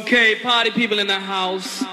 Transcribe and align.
Okay, 0.00 0.34
party 0.34 0.70
people 0.70 0.98
in 0.98 1.06
the 1.06 1.20
house. 1.20 1.84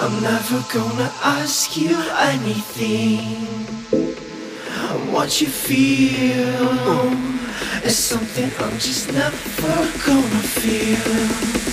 I'm 0.00 0.22
never 0.22 0.64
gonna 0.72 1.12
ask 1.22 1.76
you 1.76 1.94
anything. 2.18 3.46
What 5.12 5.40
you 5.42 5.48
feel 5.48 7.12
is 7.84 7.98
something 7.98 8.50
I'm 8.58 8.78
just 8.78 9.12
never 9.12 9.74
gonna 10.06 10.42
feel. 10.56 11.65